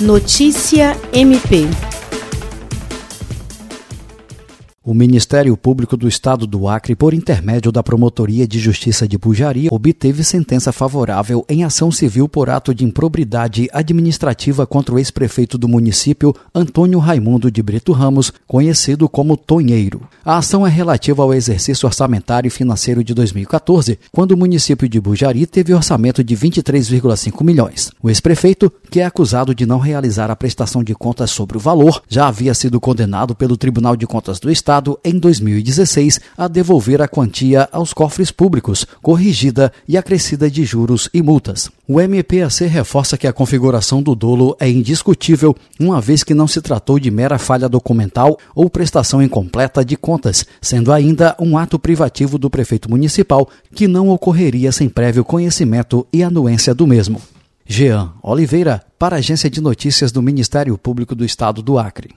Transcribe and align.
Notícia 0.00 0.96
MP 1.12 1.87
O 4.88 4.94
Ministério 4.94 5.54
Público 5.54 5.98
do 5.98 6.08
Estado 6.08 6.46
do 6.46 6.66
Acre, 6.66 6.96
por 6.96 7.12
intermédio 7.12 7.70
da 7.70 7.82
Promotoria 7.82 8.48
de 8.48 8.58
Justiça 8.58 9.06
de 9.06 9.18
Bujaria, 9.18 9.68
obteve 9.70 10.24
sentença 10.24 10.72
favorável 10.72 11.44
em 11.46 11.62
ação 11.62 11.92
civil 11.92 12.26
por 12.26 12.48
ato 12.48 12.74
de 12.74 12.86
improbidade 12.86 13.68
administrativa 13.70 14.66
contra 14.66 14.94
o 14.94 14.98
ex-prefeito 14.98 15.58
do 15.58 15.68
município, 15.68 16.34
Antônio 16.54 16.98
Raimundo 17.00 17.50
de 17.50 17.62
Brito 17.62 17.92
Ramos, 17.92 18.32
conhecido 18.46 19.10
como 19.10 19.36
Tonheiro. 19.36 20.00
A 20.24 20.38
ação 20.38 20.66
é 20.66 20.70
relativa 20.70 21.22
ao 21.22 21.34
exercício 21.34 21.84
orçamentário 21.84 22.48
e 22.48 22.50
financeiro 22.50 23.04
de 23.04 23.12
2014, 23.12 23.98
quando 24.10 24.32
o 24.32 24.38
município 24.38 24.88
de 24.88 24.98
Bujari 24.98 25.44
teve 25.44 25.74
orçamento 25.74 26.24
de 26.24 26.34
23,5 26.34 27.44
milhões. 27.44 27.92
O 28.02 28.08
ex-prefeito, 28.08 28.72
que 28.90 29.00
é 29.00 29.04
acusado 29.04 29.54
de 29.54 29.66
não 29.66 29.80
realizar 29.80 30.30
a 30.30 30.36
prestação 30.36 30.82
de 30.82 30.94
contas 30.94 31.30
sobre 31.30 31.58
o 31.58 31.60
valor, 31.60 32.02
já 32.08 32.26
havia 32.26 32.54
sido 32.54 32.80
condenado 32.80 33.34
pelo 33.34 33.54
Tribunal 33.54 33.94
de 33.94 34.06
Contas 34.06 34.40
do 34.40 34.50
Em 35.04 35.18
2016 35.18 36.20
a 36.36 36.46
devolver 36.46 37.02
a 37.02 37.08
quantia 37.08 37.68
aos 37.72 37.92
cofres 37.92 38.30
públicos, 38.30 38.86
corrigida 39.02 39.72
e 39.86 39.96
acrescida 39.96 40.50
de 40.50 40.64
juros 40.64 41.08
e 41.12 41.22
multas. 41.22 41.70
O 41.86 42.00
MPAC 42.00 42.66
reforça 42.66 43.16
que 43.16 43.26
a 43.26 43.32
configuração 43.32 44.02
do 44.02 44.14
dolo 44.14 44.56
é 44.60 44.68
indiscutível, 44.68 45.56
uma 45.80 46.00
vez 46.00 46.22
que 46.22 46.34
não 46.34 46.46
se 46.46 46.60
tratou 46.60 46.98
de 46.98 47.10
mera 47.10 47.38
falha 47.38 47.68
documental 47.68 48.38
ou 48.54 48.68
prestação 48.70 49.22
incompleta 49.22 49.84
de 49.84 49.96
contas, 49.96 50.44
sendo 50.60 50.92
ainda 50.92 51.36
um 51.40 51.56
ato 51.56 51.78
privativo 51.78 52.38
do 52.38 52.50
prefeito 52.50 52.90
municipal 52.90 53.48
que 53.74 53.88
não 53.88 54.08
ocorreria 54.10 54.70
sem 54.70 54.88
prévio 54.88 55.24
conhecimento 55.24 56.06
e 56.12 56.22
anuência 56.22 56.74
do 56.74 56.86
mesmo. 56.86 57.20
Jean 57.66 58.12
Oliveira, 58.22 58.82
para 58.98 59.16
a 59.16 59.18
Agência 59.18 59.50
de 59.50 59.60
Notícias 59.60 60.10
do 60.10 60.22
Ministério 60.22 60.76
Público 60.78 61.14
do 61.14 61.24
Estado 61.24 61.62
do 61.62 61.78
Acre. 61.78 62.14